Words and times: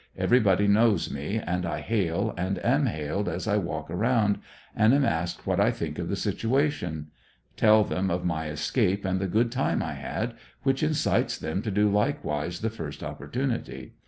Everybody 0.17 0.67
knows 0.67 1.11
me, 1.11 1.37
and 1.37 1.63
I 1.63 1.81
hail 1.81 2.33
and 2.35 2.57
am 2.65 2.87
hailed 2.87 3.29
as 3.29 3.47
I 3.47 3.57
walk 3.57 3.91
around, 3.91 4.39
and 4.75 4.95
am 4.95 5.05
asked 5.05 5.45
what 5.45 5.59
I 5.59 5.69
think 5.69 5.99
of 5.99 6.09
the 6.09 6.15
situation. 6.15 7.11
Tell 7.55 7.83
them 7.83 8.09
of 8.09 8.25
my 8.25 8.47
escape 8.49 9.05
and 9.05 9.19
the 9.19 9.27
good 9.27 9.51
time 9.51 9.83
I 9.83 9.93
had, 9.93 10.33
which 10.63 10.81
incites 10.81 11.37
them 11.37 11.61
to 11.61 11.69
do 11.69 11.87
likewise 11.87 12.61
the 12.61 12.71
first 12.71 13.03
opportunity. 13.03 13.93